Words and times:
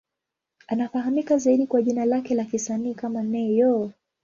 Anafahamika 0.67 1.37
zaidi 1.37 1.67
kwa 1.67 1.81
jina 1.81 2.05
lake 2.05 2.35
la 2.35 2.43
kisanii 2.45 2.93
kama 2.95 3.23
Ne-Yo. 3.23 3.91